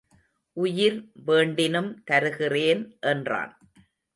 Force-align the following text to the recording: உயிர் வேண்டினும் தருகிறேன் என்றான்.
உயிர் 0.57 0.97
வேண்டினும் 1.25 1.91
தருகிறேன் 2.03 2.83
என்றான். 3.01 3.53